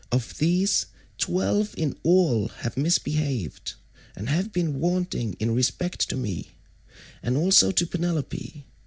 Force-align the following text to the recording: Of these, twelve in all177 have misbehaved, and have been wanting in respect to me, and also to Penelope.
Of 0.11 0.39
these, 0.39 0.87
twelve 1.19 1.75
in 1.77 1.93
all177 2.03 2.51
have 2.63 2.75
misbehaved, 2.75 3.73
and 4.15 4.29
have 4.29 4.51
been 4.51 4.79
wanting 4.79 5.33
in 5.39 5.51
respect 5.53 6.09
to 6.09 6.15
me, 6.17 6.53
and 7.21 7.37
also 7.37 7.69
to 7.69 7.85
Penelope. 7.85 8.65